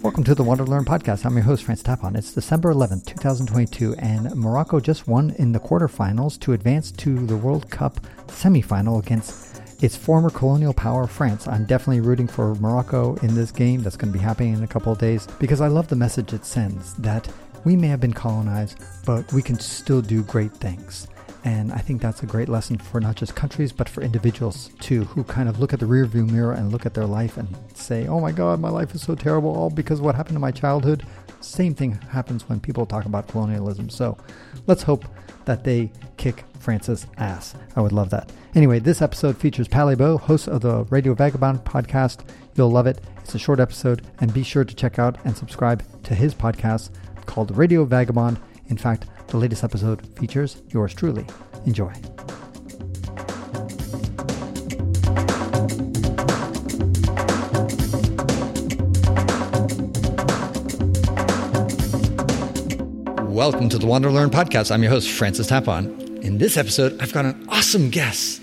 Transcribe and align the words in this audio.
Welcome 0.00 0.22
to 0.24 0.34
the 0.36 0.44
to 0.44 0.62
Learn 0.62 0.84
podcast. 0.84 1.26
I'm 1.26 1.34
your 1.34 1.42
host, 1.42 1.64
Francis 1.64 1.84
Tapon. 1.84 2.16
It's 2.16 2.32
December 2.32 2.72
11th, 2.72 3.06
2022, 3.06 3.96
and 3.98 4.32
Morocco 4.36 4.78
just 4.78 5.08
won 5.08 5.30
in 5.38 5.50
the 5.50 5.58
quarterfinals 5.58 6.38
to 6.40 6.52
advance 6.52 6.92
to 6.92 7.26
the 7.26 7.36
World 7.36 7.68
Cup 7.68 7.98
semifinal 8.28 9.02
against 9.04 9.60
its 9.82 9.96
former 9.96 10.30
colonial 10.30 10.72
power, 10.72 11.08
France. 11.08 11.48
I'm 11.48 11.64
definitely 11.64 12.00
rooting 12.00 12.28
for 12.28 12.54
Morocco 12.54 13.16
in 13.16 13.34
this 13.34 13.50
game 13.50 13.82
that's 13.82 13.96
going 13.96 14.12
to 14.12 14.18
be 14.18 14.24
happening 14.24 14.54
in 14.54 14.62
a 14.62 14.68
couple 14.68 14.92
of 14.92 14.98
days 14.98 15.26
because 15.40 15.60
I 15.60 15.66
love 15.66 15.88
the 15.88 15.96
message 15.96 16.32
it 16.32 16.44
sends 16.44 16.94
that 16.94 17.28
we 17.64 17.74
may 17.74 17.88
have 17.88 18.00
been 18.00 18.12
colonized, 18.12 18.78
but 19.04 19.30
we 19.32 19.42
can 19.42 19.58
still 19.58 20.00
do 20.00 20.22
great 20.22 20.52
things. 20.52 21.08
And 21.48 21.72
I 21.72 21.78
think 21.78 22.02
that's 22.02 22.22
a 22.22 22.26
great 22.26 22.50
lesson 22.50 22.76
for 22.76 23.00
not 23.00 23.16
just 23.16 23.34
countries, 23.34 23.72
but 23.72 23.88
for 23.88 24.02
individuals 24.02 24.68
too, 24.80 25.04
who 25.04 25.24
kind 25.24 25.48
of 25.48 25.58
look 25.58 25.72
at 25.72 25.80
the 25.80 25.86
rearview 25.86 26.30
mirror 26.30 26.52
and 26.52 26.70
look 26.70 26.84
at 26.84 26.92
their 26.92 27.06
life 27.06 27.38
and 27.38 27.48
say, 27.72 28.06
oh 28.06 28.20
my 28.20 28.32
God, 28.32 28.60
my 28.60 28.68
life 28.68 28.94
is 28.94 29.00
so 29.00 29.14
terrible, 29.14 29.56
all 29.56 29.70
because 29.70 29.98
of 29.98 30.04
what 30.04 30.14
happened 30.14 30.34
to 30.34 30.40
my 30.40 30.50
childhood. 30.50 31.06
Same 31.40 31.74
thing 31.74 31.92
happens 31.92 32.46
when 32.50 32.60
people 32.60 32.84
talk 32.84 33.06
about 33.06 33.28
colonialism. 33.28 33.88
So 33.88 34.18
let's 34.66 34.82
hope 34.82 35.06
that 35.46 35.64
they 35.64 35.90
kick 36.18 36.44
France's 36.60 37.06
ass. 37.16 37.54
I 37.76 37.80
would 37.80 37.92
love 37.92 38.10
that. 38.10 38.30
Anyway, 38.54 38.78
this 38.78 39.00
episode 39.00 39.38
features 39.38 39.68
Palle 39.68 39.96
Bo, 39.96 40.18
host 40.18 40.48
of 40.48 40.60
the 40.60 40.84
Radio 40.90 41.14
Vagabond 41.14 41.60
podcast. 41.60 42.28
You'll 42.56 42.70
love 42.70 42.86
it. 42.86 43.00
It's 43.24 43.34
a 43.34 43.38
short 43.38 43.58
episode, 43.58 44.02
and 44.20 44.34
be 44.34 44.42
sure 44.42 44.64
to 44.64 44.74
check 44.74 44.98
out 44.98 45.16
and 45.24 45.34
subscribe 45.34 45.82
to 46.02 46.14
his 46.14 46.34
podcast 46.34 46.90
called 47.24 47.56
Radio 47.56 47.86
Vagabond. 47.86 48.38
In 48.66 48.76
fact, 48.76 49.06
the 49.28 49.36
latest 49.36 49.62
episode 49.62 50.06
features 50.18 50.62
yours 50.68 50.94
truly. 50.94 51.26
Enjoy. 51.66 51.92
Welcome 63.38 63.68
to 63.68 63.78
the 63.78 63.86
Wander 63.86 64.10
Learn 64.10 64.30
podcast. 64.30 64.72
I'm 64.72 64.82
your 64.82 64.90
host, 64.90 65.08
Francis 65.10 65.48
Tapon. 65.48 66.24
In 66.24 66.38
this 66.38 66.56
episode, 66.56 67.00
I've 67.00 67.12
got 67.12 67.24
an 67.24 67.46
awesome 67.48 67.88
guest. 67.88 68.42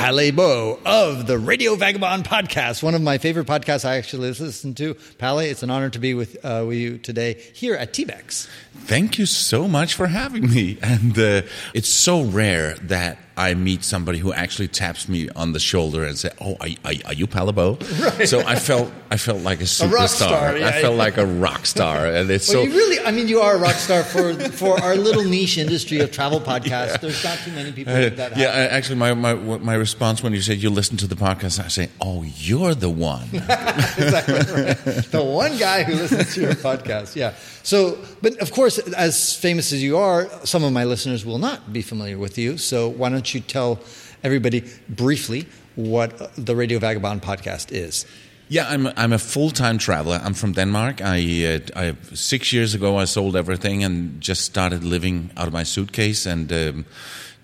It's 0.00 0.06
Palle 0.06 0.32
Bo 0.32 0.78
of 0.86 1.26
the 1.26 1.38
Radio 1.38 1.76
Vagabond 1.76 2.24
podcast, 2.24 2.82
one 2.82 2.94
of 2.94 3.02
my 3.02 3.18
favorite 3.18 3.46
podcasts 3.46 3.84
I 3.84 3.98
actually 3.98 4.30
listen 4.30 4.74
to. 4.76 4.94
Pal, 5.18 5.40
it's 5.40 5.62
an 5.62 5.68
honor 5.68 5.90
to 5.90 5.98
be 5.98 6.14
with, 6.14 6.42
uh, 6.42 6.64
with 6.66 6.78
you 6.78 6.96
today 6.96 7.34
here 7.52 7.74
at 7.74 7.92
TBEX. 7.92 8.48
Thank 8.86 9.18
you 9.18 9.26
so 9.26 9.68
much 9.68 9.92
for 9.92 10.06
having 10.06 10.48
me. 10.48 10.78
And 10.82 11.18
uh, 11.18 11.42
it's 11.74 11.90
so 11.90 12.22
rare 12.22 12.76
that 12.76 13.18
I 13.40 13.54
meet 13.54 13.84
somebody 13.84 14.18
who 14.18 14.34
actually 14.34 14.68
taps 14.68 15.08
me 15.08 15.30
on 15.34 15.52
the 15.52 15.60
shoulder 15.60 16.04
and 16.04 16.18
say, 16.18 16.30
"Oh, 16.42 16.58
are, 16.60 16.68
are, 16.84 16.92
are 17.06 17.14
you 17.14 17.26
Palle 17.26 17.50
Bo?" 17.52 17.78
Right. 17.98 18.28
So 18.28 18.40
I 18.40 18.56
felt 18.56 18.92
I 19.10 19.16
felt 19.16 19.40
like 19.40 19.60
a 19.60 19.64
superstar. 19.64 20.04
A 20.04 20.08
star, 20.08 20.58
yeah, 20.58 20.68
I 20.68 20.72
felt 20.82 20.96
like 20.96 21.16
a 21.16 21.24
rock 21.24 21.64
star, 21.64 22.06
and 22.06 22.30
it's 22.30 22.48
well, 22.52 22.64
so. 22.64 22.68
You 22.68 22.76
really, 22.76 22.98
I 23.06 23.10
mean, 23.10 23.28
you 23.28 23.40
are 23.40 23.54
a 23.54 23.58
rock 23.58 23.76
star 23.76 24.02
for 24.04 24.34
for 24.50 24.78
our 24.82 24.94
little 24.94 25.24
niche 25.24 25.56
industry 25.56 26.00
of 26.00 26.12
travel 26.12 26.40
podcasts. 26.52 26.92
Yeah. 26.92 26.96
There's 26.98 27.24
not 27.24 27.38
too 27.38 27.52
many 27.52 27.72
people 27.72 27.94
uh, 27.94 28.10
that. 28.10 28.36
Yeah, 28.36 28.76
actually, 28.76 28.96
my, 28.96 29.14
my 29.14 29.32
my 29.70 29.74
response 29.74 30.22
when 30.22 30.34
you 30.34 30.42
said 30.42 30.58
you 30.58 30.68
listen 30.68 30.98
to 30.98 31.06
the 31.06 31.16
podcast, 31.16 31.64
I 31.64 31.68
say, 31.68 31.88
"Oh, 32.00 32.24
you're 32.36 32.74
the 32.74 32.90
one." 32.90 33.28
exactly 33.32 34.34
right. 34.34 34.76
The 35.16 35.24
one 35.24 35.56
guy 35.56 35.82
who 35.84 35.94
listens 35.94 36.34
to 36.34 36.40
your 36.42 36.56
podcast. 36.68 37.16
Yeah. 37.16 37.32
So, 37.62 37.98
but 38.22 38.36
of 38.38 38.50
course, 38.52 38.78
as 38.78 39.36
famous 39.36 39.72
as 39.72 39.82
you 39.82 39.98
are, 39.98 40.28
some 40.44 40.64
of 40.64 40.72
my 40.72 40.84
listeners 40.84 41.24
will 41.24 41.38
not 41.38 41.72
be 41.72 41.82
familiar 41.82 42.18
with 42.18 42.38
you. 42.38 42.56
So, 42.58 42.88
why 42.88 43.10
don't 43.10 43.28
you 43.29 43.29
tell 43.38 43.78
everybody 44.24 44.64
briefly 44.88 45.46
what 45.76 46.34
the 46.36 46.56
Radio 46.56 46.80
Vagabond 46.80 47.22
podcast 47.22 47.70
is? 47.70 48.04
Yeah, 48.48 48.66
I'm 48.68 48.88
I'm 48.96 49.12
a 49.12 49.18
full 49.18 49.50
time 49.50 49.78
traveler. 49.78 50.20
I'm 50.24 50.34
from 50.34 50.54
Denmark. 50.54 51.00
I, 51.00 51.60
uh, 51.76 51.80
I, 51.80 51.96
six 52.14 52.52
years 52.52 52.74
ago 52.74 52.96
I 52.96 53.04
sold 53.04 53.36
everything 53.36 53.84
and 53.84 54.20
just 54.20 54.44
started 54.44 54.82
living 54.82 55.30
out 55.36 55.46
of 55.46 55.52
my 55.52 55.62
suitcase 55.62 56.26
and. 56.26 56.52
Um, 56.52 56.84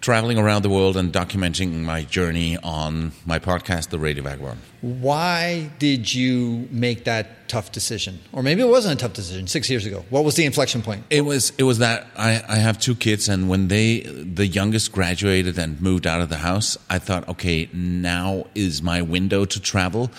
traveling 0.06 0.38
around 0.38 0.62
the 0.62 0.70
world 0.70 0.96
and 0.96 1.12
documenting 1.12 1.82
my 1.82 2.00
journey 2.04 2.56
on 2.58 3.10
my 3.24 3.40
podcast, 3.40 3.88
The 3.88 3.98
Radio 3.98 4.22
Vagabond. 4.22 4.60
Why 4.80 5.68
did 5.80 6.14
you 6.14 6.68
make 6.70 7.02
that 7.06 7.48
tough 7.48 7.72
decision? 7.72 8.20
Or 8.30 8.40
maybe 8.40 8.62
it 8.62 8.68
wasn't 8.68 9.00
a 9.00 9.02
tough 9.02 9.14
decision 9.14 9.48
six 9.48 9.68
years 9.68 9.84
ago. 9.84 10.04
What 10.08 10.22
was 10.24 10.36
the 10.36 10.44
inflection 10.44 10.80
point? 10.80 11.02
It 11.10 11.22
was 11.22 11.52
it 11.58 11.64
was 11.64 11.78
that 11.78 12.06
I, 12.16 12.40
I 12.48 12.54
have 12.54 12.78
two 12.78 12.94
kids 12.94 13.28
and 13.28 13.48
when 13.48 13.66
they 13.66 14.02
the 14.02 14.46
youngest 14.46 14.92
graduated 14.92 15.58
and 15.58 15.80
moved 15.82 16.06
out 16.06 16.20
of 16.20 16.28
the 16.28 16.36
house, 16.36 16.78
I 16.88 17.00
thought, 17.00 17.28
okay, 17.28 17.68
now 17.72 18.46
is 18.54 18.82
my 18.82 19.02
window 19.02 19.44
to 19.44 19.58
travel 19.60 20.12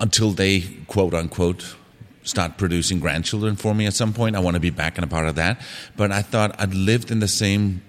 until 0.00 0.30
they 0.30 0.62
quote 0.86 1.12
unquote 1.12 1.76
start 2.22 2.56
producing 2.56 3.00
grandchildren 3.00 3.54
for 3.54 3.74
me 3.74 3.84
at 3.84 3.92
some 3.92 4.14
point. 4.14 4.34
I 4.34 4.38
want 4.38 4.54
to 4.54 4.60
be 4.60 4.70
back 4.70 4.96
and 4.96 5.04
a 5.04 5.08
part 5.08 5.28
of 5.28 5.34
that. 5.34 5.60
But 5.94 6.10
I 6.10 6.22
thought 6.22 6.58
I'd 6.58 6.72
lived 6.72 7.10
in 7.10 7.20
the 7.20 7.28
same 7.28 7.82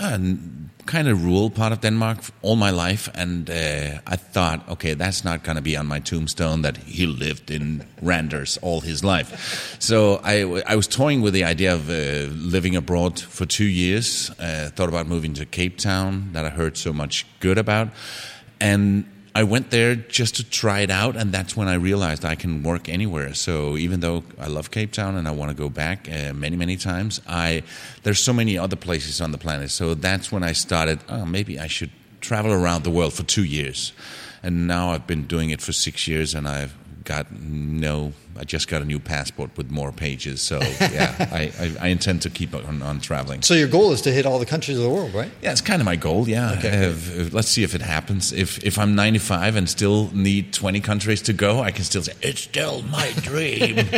uh, 0.00 0.18
kind 0.86 1.08
of 1.08 1.24
rural 1.24 1.50
part 1.50 1.72
of 1.72 1.80
Denmark 1.80 2.18
all 2.42 2.56
my 2.56 2.70
life, 2.70 3.08
and 3.14 3.48
uh, 3.48 4.00
I 4.06 4.16
thought, 4.16 4.68
okay, 4.68 4.94
that's 4.94 5.24
not 5.24 5.44
going 5.44 5.56
to 5.56 5.62
be 5.62 5.76
on 5.76 5.86
my 5.86 6.00
tombstone 6.00 6.62
that 6.62 6.76
he 6.78 7.06
lived 7.06 7.50
in 7.50 7.84
Randers 8.02 8.58
all 8.62 8.80
his 8.80 9.04
life. 9.04 9.76
So 9.78 10.20
I, 10.24 10.62
I 10.66 10.76
was 10.76 10.88
toying 10.88 11.22
with 11.22 11.34
the 11.34 11.44
idea 11.44 11.74
of 11.74 11.88
uh, 11.90 12.32
living 12.32 12.76
abroad 12.76 13.20
for 13.20 13.46
two 13.46 13.64
years. 13.64 14.30
Uh, 14.30 14.70
thought 14.74 14.88
about 14.88 15.06
moving 15.06 15.34
to 15.34 15.46
Cape 15.46 15.78
Town, 15.78 16.30
that 16.32 16.44
I 16.44 16.48
heard 16.48 16.76
so 16.76 16.92
much 16.92 17.26
good 17.40 17.58
about, 17.58 17.88
and 18.60 19.04
I 19.34 19.44
went 19.44 19.70
there 19.70 19.94
just 19.94 20.36
to 20.36 20.44
try 20.44 20.80
it 20.80 20.90
out, 20.90 21.16
and 21.16 21.30
that's 21.30 21.56
when 21.56 21.68
I 21.68 21.74
realized 21.74 22.24
I 22.24 22.34
can 22.34 22.62
work 22.62 22.88
anywhere. 22.88 23.32
So 23.34 23.76
even 23.76 24.00
though 24.00 24.24
I 24.38 24.48
love 24.48 24.70
Cape 24.70 24.92
Town 24.92 25.16
and 25.16 25.28
I 25.28 25.30
want 25.30 25.50
to 25.50 25.56
go 25.56 25.68
back 25.68 26.08
uh, 26.08 26.32
many, 26.32 26.56
many 26.56 26.76
times, 26.76 27.20
I 27.28 27.62
there's 28.02 28.18
so 28.18 28.32
many 28.32 28.58
other 28.58 28.76
places 28.76 29.20
on 29.20 29.30
the 29.30 29.38
planet. 29.38 29.70
So 29.70 29.94
that's 29.94 30.32
when 30.32 30.42
I 30.42 30.52
started. 30.52 30.98
Oh, 31.08 31.24
maybe 31.24 31.60
I 31.60 31.68
should 31.68 31.90
travel 32.20 32.52
around 32.52 32.82
the 32.82 32.90
world 32.90 33.12
for 33.12 33.22
two 33.22 33.44
years, 33.44 33.92
and 34.42 34.66
now 34.66 34.90
I've 34.90 35.06
been 35.06 35.26
doing 35.26 35.50
it 35.50 35.60
for 35.60 35.72
six 35.72 36.08
years, 36.08 36.34
and 36.34 36.48
I've 36.48 36.74
got 37.10 37.26
no 37.32 38.12
I 38.40 38.44
just 38.44 38.68
got 38.68 38.80
a 38.80 38.84
new 38.84 38.98
passport 38.98 39.50
with 39.56 39.70
more 39.70 39.92
pages. 39.92 40.40
So 40.40 40.60
yeah, 40.60 41.14
I, 41.32 41.52
I, 41.58 41.76
I, 41.80 41.88
intend 41.88 42.22
to 42.22 42.30
keep 42.30 42.54
on, 42.54 42.80
on, 42.80 43.00
traveling. 43.00 43.42
So 43.42 43.52
your 43.54 43.68
goal 43.68 43.92
is 43.92 44.00
to 44.02 44.12
hit 44.12 44.24
all 44.24 44.38
the 44.38 44.46
countries 44.46 44.78
of 44.78 44.84
the 44.84 44.88
world, 44.88 45.12
right? 45.12 45.30
Yeah, 45.42 45.52
it's 45.52 45.60
kind 45.60 45.82
of 45.82 45.84
my 45.84 45.96
goal. 45.96 46.26
Yeah. 46.26 46.52
Okay. 46.52 46.86
If, 46.86 47.34
let's 47.34 47.48
see 47.48 47.64
if 47.64 47.74
it 47.74 47.82
happens. 47.82 48.32
If 48.32 48.64
if 48.64 48.78
I'm 48.78 48.94
95 48.94 49.56
and 49.56 49.68
still 49.68 50.10
need 50.14 50.54
20 50.54 50.80
countries 50.80 51.20
to 51.22 51.34
go, 51.34 51.60
I 51.60 51.70
can 51.70 51.84
still 51.84 52.02
say 52.02 52.12
it's 52.22 52.40
still 52.40 52.82
my 52.82 53.10
dream. 53.16 53.76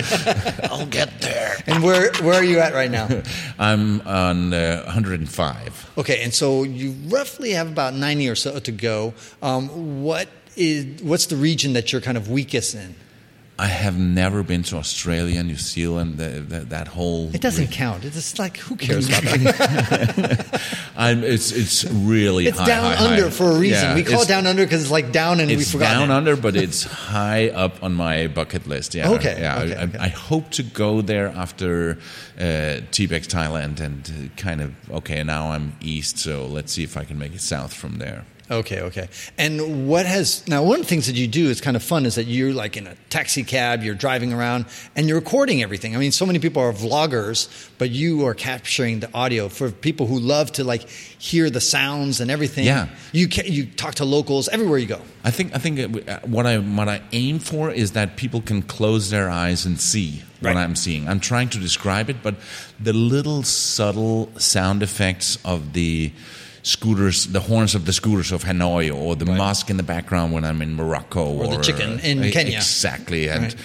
I'll 0.64 0.86
get 0.86 1.20
there. 1.20 1.62
And 1.66 1.84
where 1.84 2.12
where 2.22 2.34
are 2.34 2.44
you 2.44 2.58
at 2.58 2.72
right 2.72 2.90
now? 2.90 3.08
I'm 3.58 4.00
on 4.00 4.54
uh, 4.54 4.82
105. 4.86 5.92
Okay, 5.98 6.22
and 6.24 6.32
so 6.34 6.64
you 6.64 6.92
roughly 7.06 7.50
have 7.50 7.70
about 7.70 7.94
90 7.94 8.28
or 8.28 8.34
so 8.34 8.58
to 8.58 8.72
go. 8.72 9.14
Um, 9.42 10.02
what 10.02 10.28
is 10.56 11.02
what's 11.02 11.26
the 11.26 11.36
region 11.36 11.72
that 11.74 11.92
you're 11.92 12.00
kind 12.00 12.16
of 12.16 12.30
weakest 12.30 12.74
in? 12.74 12.94
I 13.58 13.66
have 13.66 13.98
never 13.98 14.42
been 14.42 14.62
to 14.64 14.76
Australia, 14.76 15.42
New 15.42 15.56
Zealand, 15.56 16.16
the, 16.16 16.40
the, 16.40 16.60
that 16.60 16.88
whole. 16.88 17.30
It 17.34 17.40
doesn't 17.42 17.66
region. 17.66 17.76
count. 17.76 18.04
It's 18.04 18.16
just 18.16 18.38
like 18.38 18.56
who 18.56 18.76
cares 18.76 19.08
about 19.08 19.22
that? 19.22 20.60
it's 20.96 21.52
it's 21.52 21.84
really 21.84 22.46
it's 22.46 22.58
high, 22.58 22.66
down 22.66 22.96
high, 22.96 23.04
under 23.04 23.24
high. 23.24 23.30
for 23.30 23.50
a 23.52 23.58
reason. 23.58 23.90
Yeah, 23.90 23.94
we 23.94 24.04
call 24.04 24.22
it 24.22 24.28
down 24.28 24.46
under 24.46 24.64
because 24.64 24.82
it's 24.82 24.90
like 24.90 25.12
down 25.12 25.38
and 25.38 25.48
we 25.48 25.62
forgot. 25.62 25.92
Down 25.92 26.10
it. 26.10 26.14
under, 26.14 26.34
but 26.34 26.56
it's 26.66 26.82
high 26.82 27.50
up 27.50 27.82
on 27.84 27.92
my 27.94 28.26
bucket 28.26 28.66
list. 28.66 28.94
Yeah. 28.94 29.10
Okay. 29.10 29.36
Yeah. 29.38 29.60
Okay, 29.60 29.76
I, 29.76 29.82
okay. 29.84 29.98
I, 29.98 30.08
hope 30.08 30.50
to 30.52 30.62
go 30.62 31.02
there 31.02 31.28
after 31.28 31.98
uh, 32.38 32.82
TBEX 32.90 33.26
Thailand 33.28 33.80
and 33.80 34.30
kind 34.36 34.60
of 34.62 34.74
okay. 34.90 35.22
Now 35.22 35.52
I'm 35.52 35.76
east, 35.80 36.18
so 36.18 36.46
let's 36.46 36.72
see 36.72 36.82
if 36.82 36.96
I 36.96 37.04
can 37.04 37.18
make 37.18 37.34
it 37.34 37.42
south 37.42 37.74
from 37.74 37.98
there. 37.98 38.24
Okay, 38.50 38.80
okay. 38.80 39.08
And 39.38 39.88
what 39.88 40.04
has 40.04 40.46
now 40.48 40.62
one 40.62 40.80
of 40.80 40.82
the 40.82 40.88
things 40.88 41.06
that 41.06 41.14
you 41.14 41.26
do 41.26 41.48
is 41.48 41.60
kind 41.60 41.76
of 41.76 41.82
fun 41.82 42.04
is 42.04 42.16
that 42.16 42.24
you're 42.24 42.52
like 42.52 42.76
in 42.76 42.86
a 42.86 42.94
taxi 43.08 43.44
cab, 43.44 43.82
you're 43.82 43.94
driving 43.94 44.32
around 44.32 44.66
and 44.96 45.08
you're 45.08 45.18
recording 45.18 45.62
everything. 45.62 45.94
I 45.94 45.98
mean, 45.98 46.12
so 46.12 46.26
many 46.26 46.38
people 46.38 46.62
are 46.62 46.72
vloggers, 46.72 47.70
but 47.78 47.90
you 47.90 48.26
are 48.26 48.34
capturing 48.34 49.00
the 49.00 49.12
audio 49.14 49.48
for 49.48 49.70
people 49.70 50.06
who 50.06 50.18
love 50.18 50.52
to 50.52 50.64
like 50.64 50.88
hear 50.88 51.50
the 51.50 51.60
sounds 51.60 52.20
and 52.20 52.30
everything. 52.30 52.64
Yeah. 52.64 52.88
You 53.12 53.28
you 53.44 53.66
talk 53.66 53.94
to 53.96 54.04
locals 54.04 54.48
everywhere 54.48 54.78
you 54.78 54.86
go. 54.86 55.00
I 55.24 55.30
think 55.30 55.54
I 55.54 55.58
think 55.58 56.08
uh, 56.08 56.20
what 56.24 56.46
I 56.46 56.58
what 56.58 56.88
I 56.88 57.00
aim 57.12 57.38
for 57.38 57.70
is 57.70 57.92
that 57.92 58.16
people 58.16 58.42
can 58.42 58.62
close 58.62 59.10
their 59.10 59.30
eyes 59.30 59.64
and 59.64 59.80
see 59.80 60.22
what 60.40 60.56
I'm 60.56 60.74
seeing. 60.74 61.08
I'm 61.08 61.20
trying 61.20 61.48
to 61.50 61.58
describe 61.58 62.10
it, 62.10 62.16
but 62.22 62.34
the 62.80 62.92
little 62.92 63.44
subtle 63.44 64.28
sound 64.38 64.82
effects 64.82 65.38
of 65.44 65.72
the 65.72 66.12
scooters, 66.62 67.26
the 67.26 67.40
horns 67.40 67.74
of 67.74 67.84
the 67.86 67.92
scooters 67.92 68.32
of 68.32 68.44
Hanoi, 68.44 68.94
or 68.94 69.16
the 69.16 69.24
right. 69.24 69.36
mosque 69.36 69.70
in 69.70 69.76
the 69.76 69.82
background 69.82 70.32
when 70.32 70.44
I'm 70.44 70.62
in 70.62 70.74
Morocco, 70.74 71.24
or, 71.24 71.44
or 71.44 71.56
the 71.56 71.62
chicken 71.62 72.00
in 72.00 72.20
uh, 72.20 72.30
Kenya. 72.32 72.56
Exactly, 72.56 73.28
and. 73.28 73.44
Right. 73.44 73.56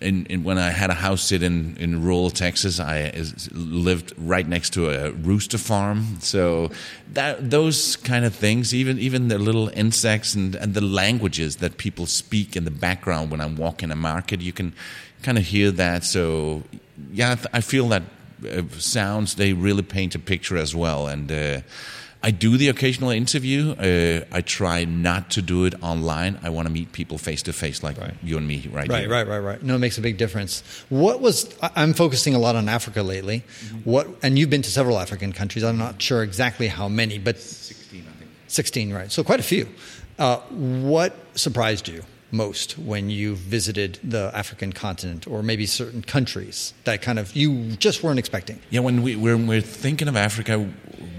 in, 0.00 0.26
in, 0.26 0.44
when 0.44 0.58
I 0.58 0.70
had 0.70 0.90
a 0.90 0.94
house 0.94 1.22
sit 1.22 1.42
in, 1.42 1.76
in 1.78 2.02
rural 2.02 2.30
Texas, 2.30 2.78
I 2.78 2.98
is, 2.98 3.50
lived 3.52 4.12
right 4.18 4.46
next 4.46 4.70
to 4.74 4.90
a 4.90 5.10
rooster 5.12 5.58
farm. 5.58 6.18
So 6.20 6.70
that 7.12 7.50
those 7.50 7.96
kind 7.96 8.24
of 8.24 8.34
things, 8.34 8.74
even 8.74 8.98
even 8.98 9.28
the 9.28 9.38
little 9.38 9.68
insects 9.68 10.34
and, 10.34 10.54
and 10.54 10.74
the 10.74 10.82
languages 10.82 11.56
that 11.56 11.78
people 11.78 12.06
speak 12.06 12.56
in 12.56 12.64
the 12.64 12.70
background 12.70 13.30
when 13.30 13.40
I'm 13.40 13.56
walking 13.56 13.90
a 13.90 13.96
market, 13.96 14.40
you 14.40 14.52
can 14.52 14.74
kind 15.22 15.38
of 15.38 15.44
hear 15.44 15.70
that. 15.72 16.04
So 16.04 16.62
yeah, 17.12 17.36
I 17.52 17.60
feel 17.60 17.88
that 17.88 18.02
uh, 18.46 18.62
sounds 18.78 19.36
they 19.36 19.54
really 19.54 19.82
paint 19.82 20.14
a 20.14 20.18
picture 20.18 20.56
as 20.56 20.74
well, 20.74 21.06
and. 21.06 21.32
Uh, 21.32 21.60
I 22.22 22.30
do 22.30 22.56
the 22.56 22.68
occasional 22.68 23.10
interview. 23.10 23.72
Uh, 23.72 24.24
I 24.32 24.40
try 24.40 24.84
not 24.84 25.30
to 25.32 25.42
do 25.42 25.64
it 25.64 25.74
online. 25.82 26.38
I 26.42 26.50
want 26.50 26.66
to 26.66 26.72
meet 26.72 26.92
people 26.92 27.18
face 27.18 27.42
to 27.44 27.52
face, 27.52 27.82
like 27.82 27.98
right. 27.98 28.14
you 28.22 28.36
and 28.36 28.46
me, 28.48 28.68
right? 28.72 28.88
Right, 28.88 29.02
here. 29.02 29.10
right, 29.10 29.26
right, 29.26 29.38
right. 29.38 29.62
No, 29.62 29.76
it 29.76 29.78
makes 29.78 29.98
a 29.98 30.00
big 30.00 30.16
difference. 30.16 30.62
What 30.88 31.20
was 31.20 31.54
I'm 31.60 31.94
focusing 31.94 32.34
a 32.34 32.38
lot 32.38 32.56
on 32.56 32.68
Africa 32.68 33.02
lately. 33.02 33.40
Mm-hmm. 33.40 33.90
What 33.90 34.08
and 34.22 34.38
you've 34.38 34.50
been 34.50 34.62
to 34.62 34.70
several 34.70 34.98
African 34.98 35.32
countries. 35.32 35.64
I'm 35.64 35.78
not 35.78 36.00
sure 36.00 36.22
exactly 36.22 36.68
how 36.68 36.88
many, 36.88 37.18
but 37.18 37.38
16, 37.38 38.00
I 38.00 38.18
think. 38.18 38.30
16, 38.48 38.92
right? 38.92 39.12
So 39.12 39.22
quite 39.22 39.40
a 39.40 39.44
few. 39.44 39.68
Uh, 40.18 40.38
what 40.38 41.14
surprised 41.34 41.88
you? 41.88 42.02
Most 42.30 42.78
when 42.78 43.08
you 43.08 43.36
visited 43.36 43.98
the 44.02 44.30
African 44.34 44.72
continent 44.72 45.26
or 45.26 45.42
maybe 45.42 45.66
certain 45.66 46.02
countries 46.02 46.74
that 46.84 47.00
kind 47.02 47.18
of 47.18 47.34
you 47.36 47.72
just 47.76 48.02
weren't 48.02 48.18
expecting? 48.18 48.60
Yeah, 48.70 48.80
when 48.80 49.02
we 49.02 49.16
when 49.16 49.46
we're 49.46 49.60
thinking 49.60 50.08
of 50.08 50.16
Africa, 50.16 50.68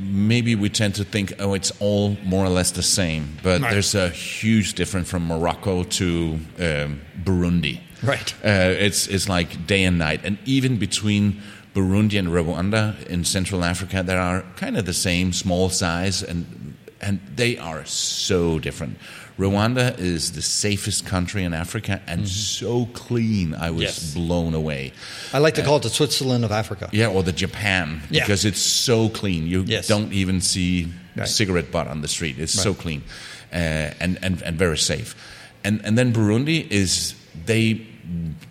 maybe 0.02 0.56
we 0.56 0.70
tend 0.70 0.96
to 0.96 1.04
think, 1.04 1.34
oh, 1.40 1.54
it's 1.54 1.72
all 1.80 2.18
more 2.24 2.46
or 2.46 2.50
less 2.50 2.72
the 2.72 2.84
same. 2.84 3.38
But 3.44 3.62
right. 3.62 3.72
there's 3.72 3.96
a 3.96 4.10
huge 4.10 4.74
difference 4.74 5.10
from 5.10 5.28
Morocco 5.28 5.84
to 5.84 6.40
um, 6.60 7.02
Burundi. 7.24 7.82
Right. 8.04 8.34
Uh, 8.44 8.76
it's 8.78 9.08
it's 9.08 9.28
like 9.28 9.66
day 9.66 9.84
and 9.84 9.98
night, 9.98 10.22
and 10.24 10.38
even 10.46 10.78
between 10.78 11.42
Burundi 11.74 12.20
and 12.20 12.28
Rwanda 12.28 13.06
in 13.08 13.24
Central 13.24 13.64
Africa, 13.64 14.04
there 14.04 14.20
are 14.20 14.44
kind 14.56 14.78
of 14.78 14.86
the 14.86 14.94
same 14.94 15.34
small 15.34 15.70
size, 15.70 16.22
and 16.22 16.76
and 17.02 17.20
they 17.36 17.58
are 17.58 17.86
so 17.86 18.60
different. 18.60 18.98
Rwanda 19.38 19.98
is 20.00 20.32
the 20.32 20.42
safest 20.42 21.06
country 21.06 21.44
in 21.44 21.54
Africa 21.54 22.02
and 22.08 22.22
mm-hmm. 22.22 22.28
so 22.28 22.88
clean. 22.94 23.54
I 23.54 23.70
was 23.70 23.84
yes. 23.84 24.14
blown 24.14 24.54
away. 24.56 24.94
I 25.32 25.40
like 25.40 25.54
to 25.56 25.62
uh, 25.62 25.66
call 25.66 25.78
it 25.78 25.84
the 25.84 25.90
Switzerland 25.90 26.44
of 26.44 26.52
Africa. 26.52 26.90
Yeah, 26.92 27.08
or 27.08 27.22
the 27.22 27.32
Japan 27.32 28.02
yeah. 28.10 28.24
because 28.24 28.46
it's 28.46 28.62
so 28.62 29.10
clean. 29.10 29.46
You 29.46 29.62
yes. 29.62 29.88
don't 29.88 30.12
even 30.12 30.42
see 30.42 30.92
right. 31.16 31.26
a 31.26 31.28
cigarette 31.28 31.72
butt 31.72 31.88
on 31.88 32.02
the 32.02 32.08
street. 32.08 32.40
It's 32.40 32.56
right. 32.58 32.64
so 32.64 32.74
clean 32.74 33.04
uh, 33.52 33.94
and, 34.00 34.20
and 34.22 34.42
and 34.42 34.58
very 34.58 34.78
safe. 34.78 35.16
And 35.64 35.82
and 35.84 35.98
then 35.98 36.14
Burundi 36.14 36.70
is 36.70 37.16
they 37.46 37.86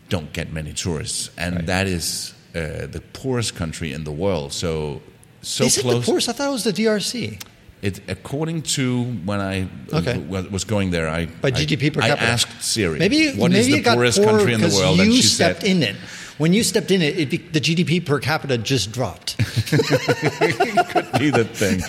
don't 0.09 0.33
get 0.33 0.53
many 0.53 0.73
tourists, 0.73 1.31
and 1.37 1.57
right. 1.57 1.67
that 1.67 1.87
is 1.87 2.35
uh, 2.55 2.87
the 2.87 3.03
poorest 3.13 3.55
country 3.55 3.93
in 3.93 4.05
the 4.05 4.13
world. 4.13 4.53
So 4.53 5.03
so 5.43 5.65
is 5.65 5.79
close. 5.79 5.95
It 5.95 6.01
the 6.01 6.05
poorest? 6.05 6.29
I 6.29 6.33
thought 6.33 6.49
it 6.49 6.53
was 6.53 6.65
the 6.65 6.73
DRC. 6.73 7.41
It, 7.83 8.01
according 8.09 8.63
to 8.63 9.05
when 9.05 9.41
I 9.41 9.69
okay. 9.93 10.19
was 10.19 10.65
going 10.65 10.91
there, 10.91 11.09
I 11.09 11.27
by 11.27 11.51
GDP 11.51 11.93
per 11.93 12.01
capita. 12.01 12.23
I 12.23 12.27
asked 12.27 12.63
Siri, 12.63 12.99
maybe 12.99 13.33
what 13.35 13.51
maybe 13.51 13.75
is 13.75 13.85
the 13.85 13.95
poorest 13.95 14.23
country 14.23 14.55
in 14.55 14.61
the 14.61 14.75
world? 14.75 14.97
You 14.97 15.05
and 15.05 15.13
she 15.13 15.23
stepped 15.23 15.61
said, 15.61 15.71
in 15.71 15.83
it. 15.83 15.97
When 16.39 16.53
you 16.53 16.63
stepped 16.63 16.91
in 16.91 17.01
it, 17.01 17.33
it 17.33 17.53
the 17.53 17.61
GDP 17.61 18.05
per 18.05 18.19
capita 18.19 18.59
just 18.59 18.93
dropped. 18.93 19.37
it 19.39 20.89
could 20.89 21.19
be 21.19 21.31
the 21.31 21.45
thing. 21.45 21.81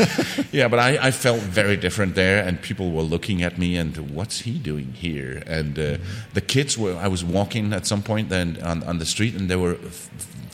Yeah, 0.51 0.69
but 0.69 0.79
I, 0.79 1.07
I, 1.07 1.11
felt 1.11 1.41
very 1.41 1.75
different 1.75 2.15
there, 2.15 2.41
and 2.45 2.61
people 2.61 2.91
were 2.91 3.01
looking 3.01 3.43
at 3.43 3.57
me 3.57 3.75
and 3.75 4.15
what's 4.15 4.41
he 4.41 4.57
doing 4.57 4.93
here? 4.93 5.43
And 5.47 5.77
uh, 5.77 5.81
mm-hmm. 5.81 6.33
the 6.33 6.41
kids 6.41 6.77
were. 6.77 6.95
I 6.95 7.09
was 7.09 7.25
walking 7.25 7.73
at 7.73 7.85
some 7.85 8.01
point 8.01 8.29
then 8.29 8.57
on, 8.63 8.83
on 8.83 8.99
the 8.99 9.05
street, 9.05 9.35
and 9.35 9.49
there 9.49 9.59
were 9.59 9.77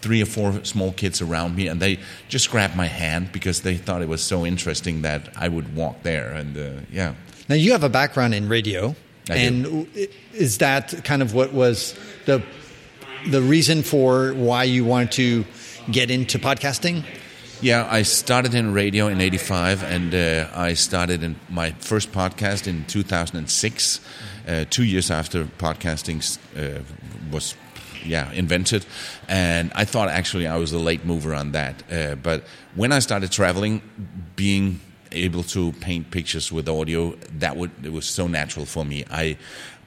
three 0.03 0.21
or 0.21 0.25
four 0.25 0.63
small 0.65 0.91
kids 0.91 1.21
around 1.21 1.55
me, 1.55 1.67
and 1.67 1.81
they 1.81 1.97
just 2.27 2.51
grabbed 2.51 2.75
my 2.75 2.87
hand 2.87 3.31
because 3.31 3.61
they 3.61 3.77
thought 3.77 4.01
it 4.01 4.09
was 4.09 4.21
so 4.21 4.45
interesting 4.45 5.01
that 5.03 5.29
I 5.37 5.47
would 5.47 5.75
walk 5.75 6.03
there. 6.03 6.31
And 6.31 6.57
uh, 6.57 6.81
yeah. 6.91 7.13
Now 7.47 7.55
you 7.55 7.71
have 7.71 7.83
a 7.83 7.89
background 7.89 8.33
in 8.35 8.49
radio, 8.49 8.95
I 9.29 9.37
and 9.37 9.63
do. 9.63 10.07
is 10.33 10.57
that 10.57 11.03
kind 11.05 11.21
of 11.21 11.33
what 11.33 11.53
was 11.53 11.97
the 12.25 12.43
the 13.29 13.41
reason 13.41 13.83
for 13.83 14.33
why 14.33 14.65
you 14.65 14.83
wanted 14.83 15.11
to 15.13 15.45
get 15.89 16.11
into 16.11 16.37
podcasting? 16.37 17.05
Yeah, 17.61 17.87
I 17.89 18.03
started 18.03 18.53
in 18.53 18.73
radio 18.73 19.07
in 19.07 19.21
'85, 19.21 19.83
and 19.83 20.13
uh, 20.13 20.49
I 20.53 20.73
started 20.73 21.23
in 21.23 21.37
my 21.49 21.71
first 21.79 22.11
podcast 22.11 22.67
in 22.67 22.83
2006, 22.85 24.01
uh, 24.47 24.65
two 24.69 24.83
years 24.83 25.09
after 25.09 25.45
podcasting 25.45 26.19
uh, 26.57 26.83
was 27.31 27.55
yeah 28.05 28.31
invented 28.31 28.85
and 29.27 29.71
i 29.75 29.85
thought 29.85 30.09
actually 30.09 30.47
i 30.47 30.57
was 30.57 30.71
a 30.71 30.79
late 30.79 31.05
mover 31.05 31.33
on 31.33 31.51
that 31.51 31.83
uh, 31.91 32.15
but 32.15 32.43
when 32.75 32.91
i 32.91 32.99
started 32.99 33.31
traveling 33.31 33.81
being 34.35 34.79
able 35.11 35.43
to 35.43 35.71
paint 35.73 36.09
pictures 36.11 36.51
with 36.51 36.67
audio 36.67 37.11
that 37.37 37.55
would 37.55 37.71
it 37.83 37.91
was 37.91 38.05
so 38.05 38.27
natural 38.27 38.65
for 38.65 38.85
me 38.85 39.03
i 39.11 39.37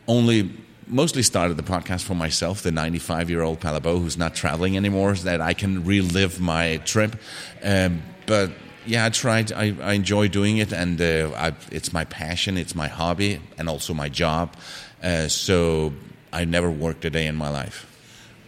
only 0.08 0.50
mostly 0.86 1.22
started 1.22 1.56
the 1.56 1.62
podcast 1.64 2.04
for 2.04 2.14
myself 2.14 2.62
the 2.62 2.70
95 2.70 3.28
year 3.28 3.42
old 3.42 3.58
Palle 3.60 3.80
Bo 3.80 3.98
who's 3.98 4.16
not 4.16 4.34
traveling 4.34 4.76
anymore 4.76 5.16
so 5.16 5.24
that 5.24 5.40
i 5.40 5.52
can 5.52 5.84
relive 5.84 6.40
my 6.40 6.76
trip 6.78 7.16
um, 7.64 8.02
but 8.26 8.50
yeah, 8.86 9.04
I 9.04 9.10
tried. 9.10 9.52
I, 9.52 9.74
I 9.82 9.92
enjoy 9.94 10.28
doing 10.28 10.58
it, 10.58 10.72
and 10.72 11.00
uh, 11.00 11.30
I, 11.36 11.52
it's 11.70 11.92
my 11.92 12.04
passion, 12.04 12.56
it's 12.56 12.74
my 12.74 12.88
hobby, 12.88 13.40
and 13.58 13.68
also 13.68 13.92
my 13.92 14.08
job. 14.08 14.54
Uh, 15.02 15.28
so 15.28 15.92
I 16.32 16.44
never 16.44 16.70
worked 16.70 17.04
a 17.04 17.10
day 17.10 17.26
in 17.26 17.36
my 17.36 17.48
life. 17.48 17.95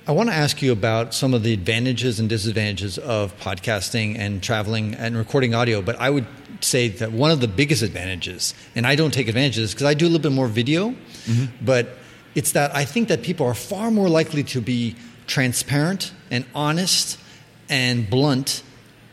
I 0.09 0.13
want 0.13 0.31
to 0.31 0.35
ask 0.35 0.63
you 0.63 0.73
about 0.73 1.13
some 1.13 1.35
of 1.35 1.43
the 1.43 1.53
advantages 1.53 2.19
and 2.19 2.31
disadvantages 2.31 2.97
of 2.97 3.39
podcasting 3.41 4.19
and 4.19 4.43
traveling 4.43 4.95
and 4.95 5.15
recording 5.15 5.55
audio, 5.55 5.83
but 5.83 6.01
I 6.01 6.09
would 6.09 6.25
say 6.63 6.89
that 6.89 7.13
one 7.13 7.31
of 7.31 7.43
the 7.43 7.47
biggest 7.47 7.83
advantages, 7.83 8.55
and 8.75 8.87
I 8.87 8.95
don't 8.95 9.13
take 9.13 9.29
advantages 9.29 9.75
because 9.75 9.85
I 9.85 9.93
do 9.93 10.07
a 10.07 10.09
little 10.09 10.23
bit 10.23 10.33
more 10.33 10.49
video, 10.49 10.93
mm-hmm. 10.93 11.63
but 11.63 11.91
it's 12.35 12.53
that 12.53 12.75
I 12.75 12.87
think 12.87 13.09
that 13.09 13.21
people 13.21 13.45
are 13.45 13.53
far 13.53 13.91
more 13.91 14.09
likely 14.09 14.43
to 14.45 14.63
be 14.63 14.97
transparent 15.27 16.11
and 16.31 16.47
honest 16.55 17.21
and 17.69 18.09
blunt 18.09 18.63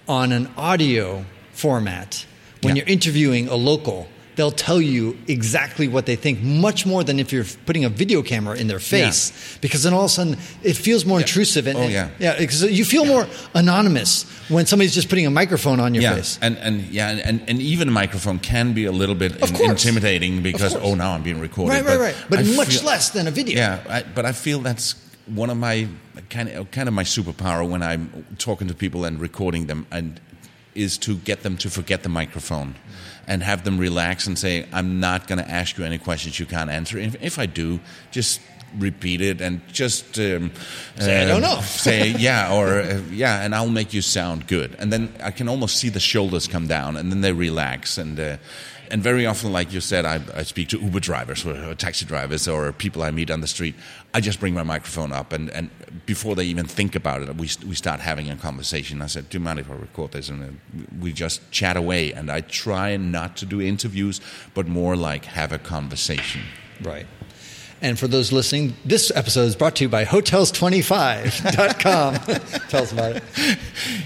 on 0.07 0.31
an 0.31 0.49
audio 0.55 1.25
format 1.51 2.25
when 2.61 2.77
yeah. 2.77 2.83
you're 2.83 2.93
interviewing 2.93 3.49
a 3.49 3.55
local 3.55 4.07
they'll 4.35 4.51
tell 4.51 4.81
you 4.81 5.17
exactly 5.27 5.87
what 5.87 6.05
they 6.05 6.15
think 6.15 6.41
much 6.41 6.85
more 6.85 7.03
than 7.03 7.19
if 7.19 7.31
you're 7.31 7.45
putting 7.65 7.85
a 7.85 7.89
video 7.89 8.21
camera 8.21 8.55
in 8.57 8.67
their 8.67 8.79
face. 8.79 9.31
Yeah. 9.31 9.57
because 9.61 9.83
then 9.83 9.93
all 9.93 10.01
of 10.01 10.05
a 10.05 10.09
sudden 10.09 10.37
it 10.63 10.75
feels 10.75 11.05
more 11.05 11.19
yeah. 11.19 11.25
intrusive 11.25 11.67
and, 11.67 11.77
oh, 11.77 11.87
yeah. 11.87 12.09
yeah 12.19 12.37
because 12.37 12.63
you 12.63 12.85
feel 12.85 13.05
more 13.05 13.27
anonymous 13.53 14.23
when 14.49 14.65
somebody's 14.65 14.93
just 14.93 15.09
putting 15.09 15.25
a 15.25 15.29
microphone 15.29 15.79
on 15.79 15.93
your 15.93 16.03
yeah. 16.03 16.15
face. 16.15 16.37
And 16.41 16.57
and 16.57 16.81
yeah 16.83 17.09
and, 17.09 17.41
and 17.47 17.61
even 17.61 17.87
a 17.87 17.91
microphone 17.91 18.39
can 18.39 18.73
be 18.73 18.85
a 18.85 18.91
little 18.91 19.15
bit 19.15 19.35
in, 19.49 19.69
intimidating 19.69 20.41
because 20.41 20.75
oh 20.75 20.95
now 20.95 21.11
I'm 21.11 21.23
being 21.23 21.39
recorded 21.39 21.73
right 21.73 21.85
right 21.85 21.99
right. 21.99 22.15
But, 22.29 22.39
but 22.39 22.55
much 22.55 22.77
feel, 22.77 22.87
less 22.87 23.09
than 23.11 23.27
a 23.27 23.31
video. 23.31 23.57
Yeah 23.57 23.83
I, 23.89 24.03
but 24.03 24.25
I 24.25 24.31
feel 24.31 24.59
that's 24.59 24.95
one 25.25 25.49
of 25.49 25.57
my 25.57 25.87
kind 26.29 26.49
of 26.49 26.71
kind 26.71 26.87
of 26.87 26.93
my 26.93 27.03
superpower 27.03 27.67
when 27.67 27.81
I'm 27.81 28.25
talking 28.37 28.67
to 28.67 28.73
people 28.73 29.05
and 29.05 29.19
recording 29.19 29.67
them 29.67 29.87
and 29.91 30.19
is 30.73 30.97
to 30.97 31.15
get 31.15 31.43
them 31.43 31.57
to 31.57 31.69
forget 31.69 32.03
the 32.03 32.09
microphone 32.09 32.75
and 33.27 33.41
have 33.43 33.63
them 33.63 33.77
relax 33.77 34.27
and 34.27 34.37
say, 34.37 34.67
I'm 34.71 34.99
not 34.99 35.27
going 35.27 35.39
to 35.39 35.49
ask 35.49 35.77
you 35.77 35.85
any 35.85 35.97
questions 35.97 36.39
you 36.39 36.45
can't 36.45 36.69
answer. 36.69 36.97
If, 36.97 37.21
if 37.21 37.39
I 37.39 37.45
do, 37.45 37.79
just 38.11 38.41
repeat 38.77 39.21
it 39.21 39.41
and 39.41 39.61
just 39.71 40.19
um, 40.19 40.51
say, 40.97 41.23
I 41.23 41.27
don't 41.27 41.41
know. 41.41 41.59
say, 41.63 42.09
yeah, 42.09 42.53
or 42.53 42.81
uh, 42.81 43.01
yeah, 43.11 43.41
and 43.41 43.55
I'll 43.55 43.69
make 43.69 43.93
you 43.93 44.01
sound 44.01 44.47
good. 44.47 44.75
And 44.79 44.91
then 44.91 45.13
I 45.23 45.31
can 45.31 45.47
almost 45.49 45.77
see 45.77 45.89
the 45.89 45.99
shoulders 45.99 46.47
come 46.47 46.67
down 46.67 46.97
and 46.97 47.11
then 47.11 47.21
they 47.21 47.31
relax. 47.31 47.97
And 47.97 48.19
uh, 48.19 48.37
and 48.91 49.01
very 49.01 49.25
often, 49.25 49.51
like 49.51 49.73
you 49.73 49.81
said, 49.81 50.05
I, 50.05 50.21
I 50.33 50.43
speak 50.43 50.69
to 50.69 50.79
Uber 50.79 50.99
drivers 50.99 51.45
or, 51.45 51.71
or, 51.71 51.75
taxi 51.75 52.05
drivers 52.05 52.47
or 52.47 52.71
people 52.71 53.01
I 53.01 53.11
meet 53.11 53.31
on 53.31 53.41
the 53.41 53.47
street. 53.47 53.75
I 54.13 54.21
just 54.21 54.39
bring 54.39 54.53
my 54.53 54.63
microphone 54.63 55.11
up, 55.11 55.33
and, 55.33 55.49
and 55.49 55.69
before 56.05 56.35
they 56.35 56.45
even 56.45 56.65
think 56.65 56.95
about 56.95 57.21
it, 57.21 57.35
we, 57.35 57.49
we 57.67 57.75
start 57.75 57.99
having 57.99 58.29
a 58.29 58.35
conversation. 58.35 59.01
I 59.01 59.07
said, 59.07 59.29
Do 59.29 59.37
you 59.37 59.43
mind 59.43 59.59
if 59.59 59.69
I 59.69 59.73
record 59.73 60.11
this? 60.11 60.29
And 60.29 60.43
uh, 60.43 60.81
we 60.99 61.13
just 61.13 61.49
chat 61.51 61.77
away. 61.77 62.13
And 62.13 62.29
I 62.29 62.41
try 62.41 62.95
not 62.97 63.37
to 63.37 63.45
do 63.45 63.61
interviews, 63.61 64.21
but 64.53 64.67
more 64.67 64.95
like 64.95 65.25
have 65.25 65.51
a 65.51 65.59
conversation. 65.59 66.41
Right. 66.81 67.07
And 67.85 67.99
for 67.99 68.07
those 68.07 68.31
listening, 68.31 68.73
this 68.83 69.11
episode 69.13 69.43
is 69.43 69.55
brought 69.55 69.75
to 69.75 69.83
you 69.83 69.89
by 69.89 70.05
Hotels25.com. 70.05 72.15
Tell 72.69 72.81
us 72.81 72.91
about 72.91 73.17
it. 73.17 73.23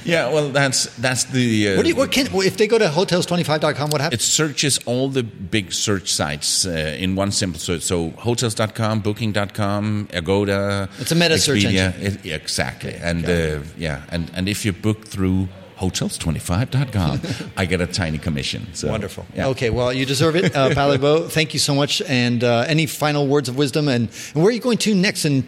Yeah, 0.03 0.33
well, 0.33 0.49
that's 0.49 0.85
that's 0.97 1.23
the. 1.25 1.69
Uh, 1.69 1.75
what, 1.77 1.83
do 1.83 1.89
you, 1.89 1.95
what 1.95 2.11
can 2.11 2.27
if 2.33 2.57
they 2.57 2.65
go 2.67 2.79
to 2.79 2.87
Hotels25.com? 2.87 3.91
What 3.91 4.01
happens? 4.01 4.21
It 4.21 4.25
searches 4.25 4.79
all 4.85 5.07
the 5.07 5.23
big 5.23 5.71
search 5.71 6.11
sites 6.11 6.65
uh, 6.65 6.97
in 6.97 7.15
one 7.15 7.31
simple 7.31 7.59
search. 7.59 7.83
So 7.83 8.09
Hotels.com, 8.11 9.01
Booking.com, 9.01 10.09
Agoda. 10.11 10.89
It's 10.99 11.11
a 11.11 11.15
meta 11.15 11.35
Expedia, 11.35 11.39
search 11.39 11.65
engine. 11.65 11.93
It, 12.01 12.25
exactly, 12.25 12.95
and 12.95 13.25
uh, 13.25 13.59
yeah, 13.77 14.01
and 14.09 14.31
and 14.33 14.49
if 14.49 14.65
you 14.65 14.73
book 14.73 15.05
through 15.05 15.47
hotels25.com, 15.79 17.51
I 17.57 17.65
get 17.65 17.81
a 17.81 17.87
tiny 17.87 18.17
commission. 18.17 18.67
So, 18.73 18.89
Wonderful. 18.89 19.25
yeah. 19.35 19.47
Okay, 19.47 19.69
well, 19.69 19.91
you 19.93 20.05
deserve 20.05 20.35
it, 20.35 20.55
uh, 20.55 20.73
Palle 20.73 20.97
Bo. 20.97 21.27
Thank 21.37 21.53
you 21.53 21.59
so 21.59 21.73
much. 21.73 22.01
And 22.03 22.43
uh, 22.43 22.65
any 22.67 22.85
final 22.85 23.27
words 23.27 23.49
of 23.49 23.57
wisdom? 23.57 23.87
And, 23.87 24.09
and 24.33 24.43
where 24.43 24.47
are 24.47 24.51
you 24.51 24.59
going 24.59 24.77
to 24.79 24.95
next? 24.95 25.25
And, 25.25 25.39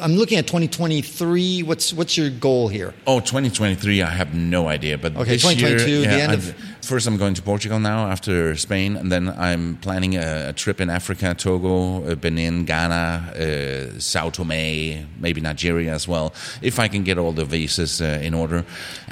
I'm 0.00 0.12
looking 0.14 0.38
at 0.38 0.46
2023. 0.46 1.62
What's 1.62 1.92
what's 1.92 2.16
your 2.16 2.30
goal 2.30 2.68
here? 2.68 2.94
Oh, 3.06 3.20
2023, 3.20 4.02
I 4.02 4.10
have 4.10 4.34
no 4.34 4.68
idea. 4.68 4.98
But 4.98 5.16
Okay, 5.16 5.32
this 5.32 5.42
2022, 5.42 5.90
year, 5.90 6.00
the 6.02 6.08
end 6.22 6.32
I've- 6.32 6.48
of- 6.50 6.54
first 6.82 7.06
I'm 7.06 7.16
going 7.16 7.34
to 7.34 7.42
Portugal 7.42 7.78
now 7.78 8.10
after 8.10 8.56
Spain, 8.56 8.96
and 8.96 9.10
then 9.10 9.28
I'm 9.28 9.76
planning 9.76 10.16
a, 10.16 10.48
a 10.48 10.52
trip 10.52 10.80
in 10.80 10.90
Africa, 10.90 11.34
Togo, 11.34 12.04
uh, 12.04 12.14
Benin, 12.14 12.64
Ghana, 12.64 13.94
uh, 13.94 13.98
Sao 14.00 14.30
Tome, 14.30 15.06
maybe 15.20 15.40
Nigeria 15.40 15.92
as 15.92 16.06
well, 16.08 16.32
if 16.62 16.78
I 16.78 16.88
can 16.88 17.04
get 17.04 17.18
all 17.18 17.32
the 17.32 17.44
visas 17.44 18.00
uh, 18.00 18.20
in 18.22 18.34
order. 18.34 18.64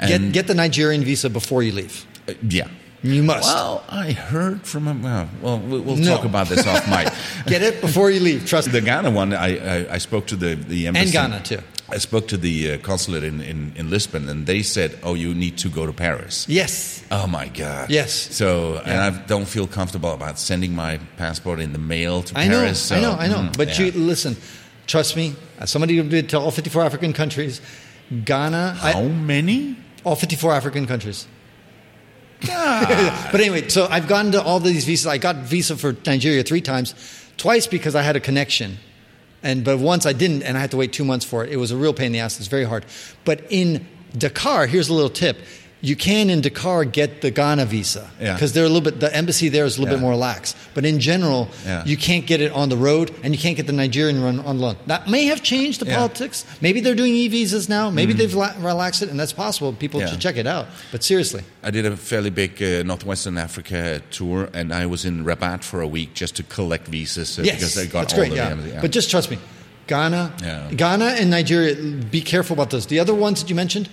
Get 0.07 0.31
get 0.31 0.47
the 0.47 0.55
Nigerian 0.55 1.03
visa 1.03 1.29
before 1.29 1.63
you 1.63 1.71
leave. 1.73 2.05
uh, 2.27 2.33
yeah. 2.49 2.67
You 3.01 3.23
must 3.23 3.43
Well, 3.47 3.83
I 3.87 4.11
heard 4.11 4.63
from 4.63 4.87
a 4.87 4.93
well. 4.93 5.29
Well, 5.41 5.59
we'll, 5.59 5.95
No. 5.95 6.15
talk 6.17 6.25
about 6.25 6.47
this 6.49 6.67
off 6.67 6.85
mic. 6.89 7.07
get 7.47 7.61
it 7.61 7.79
before 7.79 8.11
you 8.11 8.19
leave. 8.19 8.45
Trust 8.45 8.71
The. 8.71 8.81
Ghana 8.81 9.11
one, 9.11 9.33
I, 9.33 9.85
I, 9.85 9.93
I 9.95 9.97
spoke 9.99 10.27
to 10.27 10.35
the, 10.35 10.55
the 10.55 10.87
embassy. 10.87 11.05
And 11.05 11.13
Ghana 11.13 11.43
too. 11.43 11.59
I 11.91 11.97
spoke 11.97 12.27
to 12.27 12.37
the 12.37 12.73
uh, 12.73 12.77
consulate 12.79 13.23
in, 13.23 13.41
in, 13.41 13.71
in 13.75 13.89
Lisbon, 13.89 14.27
and 14.29 14.45
they 14.45 14.61
said, 14.61 14.99
"Oh, 15.01 15.15
you 15.15 15.33
need 15.33 15.57
to 15.59 15.69
go 15.69 15.85
to 15.85 15.93
Paris." 15.93 16.45
Yes. 16.47 17.03
Oh 17.09 17.25
my 17.25 17.47
God! 17.47 17.89
Yes. 17.89 18.11
So, 18.13 18.77
and 18.85 18.99
I 18.99 19.09
don't 19.25 19.47
feel 19.47 19.65
comfortable 19.65 20.13
about 20.13 20.37
sending 20.37 20.75
my 20.75 20.99
passport 21.17 21.59
in 21.59 21.71
the 21.73 21.79
mail 21.79 22.21
to 22.23 22.37
I 22.37 22.47
know, 22.47 22.59
Paris. 22.61 22.79
so, 22.81 22.95
I 22.95 22.99
know, 23.01 23.11
I 23.13 23.27
know. 23.27 23.37
mm, 23.49 23.57
but 23.57 23.79
yeah. 23.79 23.85
you 23.85 23.91
listen, 23.93 24.35
trust 24.85 25.15
me. 25.15 25.35
As 25.57 25.71
somebody 25.71 25.95
who 25.97 26.03
did 26.03 26.29
to 26.29 26.39
all 26.39 26.51
54 26.51 26.83
African 26.83 27.11
countries, 27.13 27.59
Ghana, 28.25 28.77
I- 28.83 28.91
how 28.91 29.03
many? 29.03 29.75
all 30.03 30.15
54 30.15 30.53
African 30.53 30.85
countries. 30.85 31.27
but 32.45 33.35
anyway, 33.35 33.67
so 33.67 33.87
I've 33.89 34.07
gotten 34.07 34.31
to 34.31 34.41
all 34.41 34.59
these 34.59 34.85
visas. 34.85 35.07
I 35.07 35.17
got 35.17 35.37
visa 35.37 35.75
for 35.75 35.95
Nigeria 36.05 36.43
three 36.43 36.61
times, 36.61 36.95
twice 37.37 37.67
because 37.67 37.95
I 37.95 38.01
had 38.01 38.15
a 38.15 38.19
connection, 38.19 38.77
and 39.43 39.63
but 39.63 39.79
once 39.79 40.05
I 40.05 40.13
didn't, 40.13 40.43
and 40.43 40.57
I 40.57 40.61
had 40.61 40.71
to 40.71 40.77
wait 40.77 40.93
two 40.93 41.03
months 41.03 41.25
for 41.25 41.43
it. 41.43 41.51
It 41.51 41.57
was 41.57 41.71
a 41.71 41.77
real 41.77 41.93
pain 41.93 42.07
in 42.07 42.11
the 42.13 42.19
ass. 42.19 42.39
It's 42.39 42.47
very 42.47 42.63
hard. 42.63 42.85
But 43.25 43.43
in 43.49 43.85
Dakar, 44.17 44.67
here's 44.67 44.87
a 44.87 44.93
little 44.93 45.09
tip: 45.09 45.37
you 45.81 45.95
can 45.95 46.29
in 46.29 46.41
Dakar 46.41 46.83
get 46.83 47.21
the 47.21 47.31
Ghana 47.31 47.65
visa 47.65 48.09
Yeah. 48.19 48.33
because 48.33 48.51
they're 48.51 48.65
a 48.65 48.67
little 48.67 48.81
bit. 48.81 48.99
The 48.99 49.15
embassy 49.15 49.47
there 49.47 49.63
is 49.65 49.77
a 49.77 49.81
little 49.81 49.95
bit 49.95 50.01
more 50.01 50.15
lax. 50.15 50.53
But 50.73 50.83
in 50.85 50.99
general, 50.99 51.47
Yeah. 51.65 51.85
you 51.85 51.95
can't 51.95 52.25
get 52.25 52.41
it 52.41 52.51
on 52.51 52.67
the 52.67 52.75
road, 52.75 53.11
and 53.23 53.33
you 53.33 53.39
can't 53.39 53.55
get 53.55 53.65
the 53.65 53.71
Nigerian 53.73 54.21
run 54.21 54.39
on 54.41 54.59
loan. 54.59 54.75
That 54.87 55.07
may 55.07 55.25
have 55.25 55.41
changed 55.41 55.79
the 55.79 55.85
Yeah. 55.87 55.95
politics. 55.95 56.43
Maybe 56.59 56.81
they're 56.81 56.95
doing 56.95 57.13
e 57.15 57.27
visas 57.29 57.69
now. 57.69 57.89
Maybe 57.89 58.11
they've 58.13 58.33
la- 58.33 58.53
relaxed 58.59 59.01
it, 59.03 59.09
and 59.09 59.17
that's 59.17 59.31
possible. 59.33 59.71
People 59.71 60.01
Yeah. 60.01 60.09
should 60.09 60.19
check 60.19 60.35
it 60.37 60.45
out. 60.47 60.67
But 60.91 61.01
seriously. 61.03 61.43
I 61.63 61.71
did 61.71 61.85
a 61.85 61.95
fairly 61.95 62.29
big 62.29 62.61
uh, 62.61 62.83
Northwestern 62.83 63.37
Africa 63.37 64.01
tour, 64.11 64.49
and 64.53 64.73
I 64.73 64.85
was 64.85 65.05
in 65.05 65.23
Rabat 65.23 65.63
for 65.63 65.79
a 65.81 65.87
week 65.87 66.13
just 66.13 66.35
to 66.35 66.43
collect 66.43 66.87
visas 66.89 67.39
uh, 67.39 67.43
Yes, 67.43 67.55
because 67.55 67.77
I 67.77 67.85
got 67.85 68.01
that's 68.01 68.13
all 68.13 68.19
great. 68.19 68.31
of 68.31 68.37
Yeah. 68.37 68.49
them. 68.49 68.67
Yeah. 68.67 68.81
but 68.81 68.91
just 68.91 69.09
trust 69.09 69.31
me, 69.31 69.37
Ghana, 69.87 70.33
Yeah. 70.43 70.71
Ghana 70.75 71.15
and 71.19 71.29
Nigeria. 71.29 71.73
Be 71.75 72.21
careful 72.21 72.53
about 72.53 72.69
those. 72.69 72.85
The 72.87 72.99
other 72.99 73.13
ones 73.13 73.39
that 73.41 73.49
you 73.49 73.55
mentioned, 73.55 73.87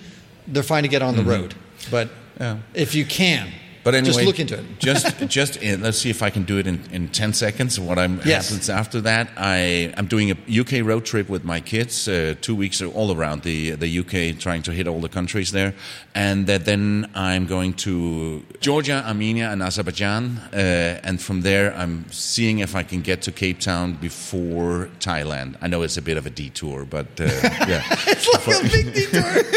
they're 0.47 0.63
fine 0.63 0.83
to 0.83 0.89
get 0.89 1.01
on 1.01 1.15
the 1.15 1.23
road. 1.23 1.55
But. 1.89 2.09
Yeah. 2.39 2.57
if 2.75 2.93
you 2.93 3.03
can, 3.03 3.51
But 3.87 3.95
anyway, 3.95 4.15
just 4.15 4.25
look 4.25 4.39
into 4.41 4.59
it. 4.59 4.65
just, 4.79 5.29
just 5.29 5.55
in, 5.63 5.81
let's 5.81 5.97
see 5.97 6.09
if 6.09 6.21
I 6.21 6.29
can 6.29 6.43
do 6.43 6.57
it 6.57 6.67
in, 6.67 6.77
in 6.91 7.07
ten 7.07 7.31
seconds. 7.31 7.79
What 7.79 7.97
I'm 7.97 8.19
Yes. 8.25 8.49
happens 8.49 8.69
after 8.69 8.99
that? 9.09 9.29
I 9.37 9.93
I'm 9.95 10.07
doing 10.07 10.29
a 10.29 10.37
UK 10.61 10.85
road 10.85 11.05
trip 11.05 11.29
with 11.29 11.45
my 11.45 11.61
kids, 11.61 12.05
uh, 12.09 12.35
two 12.41 12.53
weeks 12.53 12.81
all 12.81 13.15
around 13.15 13.43
the 13.43 13.77
the 13.77 13.99
UK, 13.99 14.37
trying 14.37 14.61
to 14.63 14.73
hit 14.73 14.87
all 14.89 14.99
the 14.99 15.07
countries 15.07 15.53
there, 15.53 15.73
and 16.13 16.47
that 16.47 16.65
then 16.65 17.09
I'm 17.15 17.45
going 17.45 17.75
to 17.85 18.43
Georgia, 18.59 19.05
Armenia, 19.07 19.51
and 19.53 19.63
Azerbaijan, 19.63 20.37
uh, 20.51 21.07
and 21.07 21.21
from 21.21 21.43
there 21.43 21.73
I'm 21.73 22.11
seeing 22.11 22.59
if 22.59 22.75
I 22.75 22.83
can 22.83 22.99
get 23.01 23.21
to 23.21 23.31
Cape 23.31 23.61
Town 23.61 23.93
before 23.93 24.89
Thailand. 24.99 25.55
I 25.61 25.67
know 25.67 25.83
it's 25.83 25.95
a 25.95 26.01
bit 26.01 26.17
of 26.17 26.25
a 26.25 26.29
detour, 26.29 26.83
but 26.83 27.07
uh, 27.21 27.23
yeah. 27.71 27.83
it's 28.07 28.27
like 28.33 28.65
a 28.65 28.69
big 28.69 28.93
detour. 28.93 29.47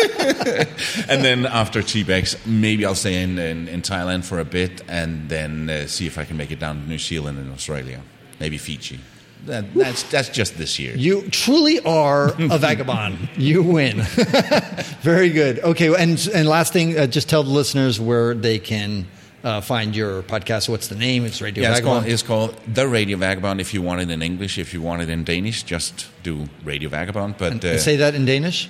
and 1.09 1.25
then 1.25 1.47
after 1.47 1.83
TBEX, 1.83 2.47
maybe 2.47 2.87
I'll 2.87 2.95
stay 2.95 3.23
in, 3.23 3.37
in, 3.39 3.67
in 3.67 3.83
Thailand 3.83 4.20
for 4.23 4.39
a 4.41 4.45
bit 4.45 4.83
and 4.89 5.29
then 5.29 5.69
uh, 5.71 5.87
see 5.87 6.07
if 6.07 6.19
I 6.19 6.25
can 6.25 6.37
make 6.37 6.51
it 6.51 6.59
down 6.61 6.83
to 6.83 6.89
New 6.89 6.99
Zealand 6.99 7.39
and 7.39 7.53
Australia, 7.53 8.01
maybe 8.39 8.59
Fiji. 8.59 8.99
That, 9.47 9.73
that's 9.75 10.03
that's 10.11 10.29
just 10.29 10.59
this 10.59 10.79
year. 10.79 10.95
You 10.97 11.23
truly 11.31 11.81
are 11.81 12.29
a 12.39 12.59
vagabond. 12.67 13.17
You 13.39 13.63
win. 13.63 14.03
Very 15.03 15.31
good. 15.31 15.61
Okay, 15.61 15.89
and 15.95 16.29
and 16.35 16.47
last 16.49 16.73
thing, 16.73 16.99
uh, 16.99 17.07
just 17.07 17.29
tell 17.29 17.43
the 17.43 17.51
listeners 17.51 17.99
where 17.99 18.35
they 18.35 18.59
can 18.59 19.07
uh, 19.43 19.63
find 19.63 19.97
your 19.97 20.23
podcast. 20.23 20.69
What's 20.69 20.89
the 20.89 20.95
name? 20.95 21.25
It's 21.25 21.41
Radio 21.41 21.63
yeah, 21.63 21.71
it's 21.71 21.81
Vagabond. 21.81 22.03
called, 22.03 22.13
it's 22.13 22.23
called 22.23 22.75
The 22.75 22.87
Radio 22.87 23.17
Vagabond. 23.17 23.61
If 23.61 23.73
you 23.73 23.81
want 23.81 24.03
it 24.03 24.11
in 24.11 24.21
English, 24.23 24.59
if 24.59 24.75
you 24.75 24.83
want 24.83 25.01
it 25.03 25.09
in 25.09 25.25
Danish, 25.25 25.63
just 25.63 26.07
do 26.23 26.47
Radio 26.65 26.91
Vagabond. 26.91 27.37
But 27.39 27.65
uh, 27.65 27.79
Say 27.79 27.97
that 27.97 28.15
in 28.15 28.27
Danish. 28.27 28.69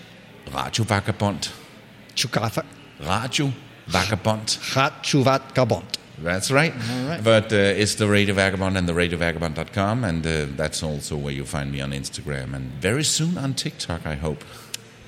Radio 0.54 0.84
Vagabond. 0.84 1.48
Chukafa- 2.14 2.64
Radio 3.00 3.52
Vagabond. 3.90 4.58
Hat 4.74 5.02
Chuvat 5.02 5.54
Gabont. 5.54 5.84
That's 6.22 6.50
right. 6.50 6.74
Right. 6.74 7.20
But 7.22 7.52
uh, 7.52 7.56
it's 7.56 7.94
the 7.94 8.06
Radio 8.06 8.34
Vagabond 8.34 8.76
and 8.76 8.88
the 8.88 8.92
RadioVagabond.com, 8.92 10.04
and 10.04 10.26
uh, 10.26 10.46
that's 10.54 10.82
also 10.82 11.16
where 11.16 11.32
you 11.32 11.44
find 11.44 11.72
me 11.72 11.80
on 11.80 11.92
Instagram 11.92 12.54
and 12.54 12.70
very 12.72 13.04
soon 13.04 13.38
on 13.38 13.54
TikTok. 13.54 14.06
I 14.06 14.14
hope. 14.16 14.44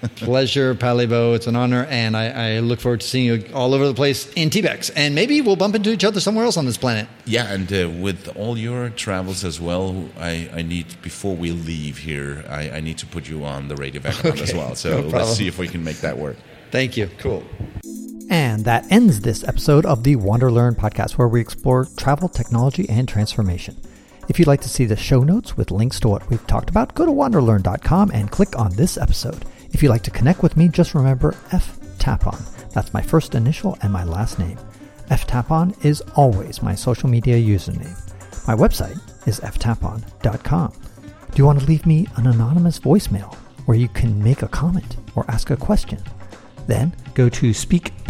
Pleasure, 0.16 0.74
Palle 0.74 1.06
Bo. 1.06 1.34
It's 1.34 1.46
an 1.46 1.54
honor, 1.54 1.86
and 1.88 2.16
I, 2.16 2.56
I 2.56 2.58
look 2.58 2.80
forward 2.80 3.02
to 3.02 3.06
seeing 3.06 3.26
you 3.26 3.44
all 3.54 3.72
over 3.72 3.86
the 3.86 3.94
place 3.94 4.32
in 4.32 4.50
TBEX. 4.50 4.90
And 4.96 5.14
maybe 5.14 5.40
we'll 5.40 5.54
bump 5.54 5.76
into 5.76 5.92
each 5.92 6.02
other 6.02 6.18
somewhere 6.18 6.44
else 6.44 6.56
on 6.56 6.66
this 6.66 6.76
planet. 6.76 7.06
Yeah, 7.24 7.52
and 7.52 7.72
uh, 7.72 7.88
with 8.00 8.34
all 8.36 8.58
your 8.58 8.88
travels 8.90 9.44
as 9.44 9.60
well, 9.60 10.08
I, 10.18 10.50
I 10.52 10.62
need 10.62 11.00
before 11.02 11.36
we 11.36 11.52
leave 11.52 11.98
here, 11.98 12.44
I, 12.48 12.70
I 12.70 12.80
need 12.80 12.98
to 12.98 13.06
put 13.06 13.28
you 13.28 13.44
on 13.44 13.68
the 13.68 13.76
Radio 13.76 14.00
Vagabond 14.00 14.40
as 14.40 14.52
well. 14.52 14.74
So 14.74 14.90
problem. 15.02 15.12
let's 15.12 15.36
see 15.36 15.46
if 15.46 15.58
we 15.58 15.68
can 15.68 15.84
make 15.84 15.98
that 15.98 16.18
work. 16.18 16.36
Thank 16.72 16.96
you. 16.96 17.08
Cool. 17.18 17.44
And 18.32 18.64
that 18.64 18.90
ends 18.90 19.20
this 19.20 19.44
episode 19.46 19.84
of 19.84 20.04
the 20.04 20.16
Wander 20.16 20.50
Learn 20.50 20.74
podcast, 20.74 21.18
where 21.18 21.28
we 21.28 21.38
explore 21.38 21.84
travel, 21.98 22.30
technology, 22.30 22.88
and 22.88 23.06
transformation. 23.06 23.76
If 24.26 24.38
you'd 24.38 24.48
like 24.48 24.62
to 24.62 24.70
see 24.70 24.86
the 24.86 24.96
show 24.96 25.22
notes 25.22 25.54
with 25.54 25.70
links 25.70 26.00
to 26.00 26.08
what 26.08 26.26
we've 26.30 26.46
talked 26.46 26.70
about, 26.70 26.94
go 26.94 27.04
to 27.04 27.12
wanderlearn.com 27.12 28.10
and 28.10 28.30
click 28.30 28.58
on 28.58 28.74
this 28.74 28.96
episode. 28.96 29.44
If 29.72 29.82
you'd 29.82 29.90
like 29.90 30.02
to 30.04 30.10
connect 30.10 30.42
with 30.42 30.56
me, 30.56 30.68
just 30.68 30.94
remember 30.94 31.36
F 31.50 31.78
Tapon. 31.98 32.40
That's 32.70 32.94
my 32.94 33.02
first 33.02 33.34
initial 33.34 33.76
and 33.82 33.92
my 33.92 34.02
last 34.02 34.38
name. 34.38 34.56
F 35.10 35.26
Tapon 35.26 35.84
is 35.84 36.00
always 36.16 36.62
my 36.62 36.74
social 36.74 37.10
media 37.10 37.36
username. 37.36 37.98
My 38.48 38.54
website 38.54 38.98
is 39.28 39.40
ftapon.com. 39.40 40.72
Do 40.72 41.36
you 41.36 41.44
want 41.44 41.60
to 41.60 41.66
leave 41.66 41.84
me 41.84 42.08
an 42.16 42.26
anonymous 42.26 42.80
voicemail 42.80 43.34
where 43.66 43.76
you 43.76 43.88
can 43.88 44.24
make 44.24 44.40
a 44.40 44.48
comment 44.48 44.96
or 45.16 45.30
ask 45.30 45.50
a 45.50 45.56
question? 45.58 46.02
Then 46.66 46.94
go 47.12 47.28
to 47.28 47.52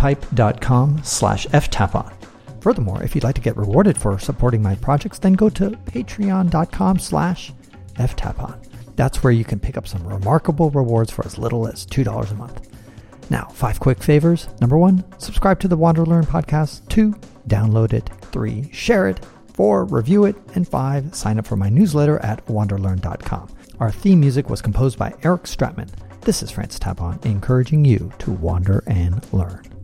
speakpipe.com 0.02 1.02
slash 1.04 1.46
ftapon. 1.48 2.12
Furthermore, 2.60 3.02
if 3.02 3.14
you'd 3.14 3.24
like 3.24 3.34
to 3.34 3.40
get 3.40 3.56
rewarded 3.56 3.98
for 3.98 4.18
supporting 4.18 4.62
my 4.62 4.74
projects, 4.76 5.18
then 5.18 5.32
go 5.32 5.48
to 5.50 5.70
patreon.com 5.70 6.98
slash 6.98 7.52
ftapon. 7.94 8.94
That's 8.94 9.22
where 9.22 9.32
you 9.32 9.44
can 9.44 9.58
pick 9.58 9.76
up 9.76 9.88
some 9.88 10.06
remarkable 10.06 10.70
rewards 10.70 11.10
for 11.10 11.24
as 11.26 11.38
little 11.38 11.66
as 11.66 11.86
$2 11.86 12.30
a 12.30 12.34
month. 12.34 12.68
Now, 13.30 13.46
five 13.52 13.80
quick 13.80 14.02
favors. 14.02 14.48
Number 14.60 14.76
one, 14.76 15.04
subscribe 15.18 15.58
to 15.60 15.68
the 15.68 15.76
Wander 15.76 16.04
Learn 16.04 16.24
podcast. 16.24 16.86
Two, 16.88 17.14
download 17.48 17.92
it. 17.92 18.10
Three, 18.30 18.70
share 18.72 19.08
it. 19.08 19.24
Four, 19.54 19.84
review 19.86 20.26
it. 20.26 20.36
And 20.54 20.68
five, 20.68 21.14
sign 21.14 21.38
up 21.38 21.46
for 21.46 21.56
my 21.56 21.68
newsletter 21.68 22.18
at 22.18 22.44
wanderlearn.com. 22.46 23.48
Our 23.80 23.90
theme 23.90 24.20
music 24.20 24.50
was 24.50 24.62
composed 24.62 24.98
by 24.98 25.14
Eric 25.22 25.44
Stratman. 25.44 25.88
This 26.20 26.42
is 26.42 26.50
Francis 26.50 26.78
Tapon, 26.78 27.24
encouraging 27.24 27.84
you 27.84 28.12
to 28.18 28.30
wander 28.30 28.84
and 28.86 29.26
learn. 29.32 29.81